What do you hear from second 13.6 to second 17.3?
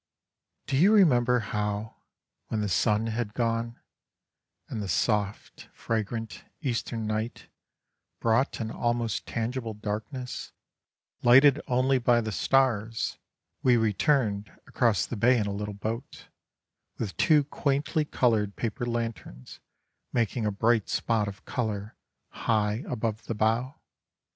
we returned across the bay in a little boat, with